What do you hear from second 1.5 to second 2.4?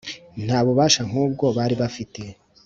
bari bafite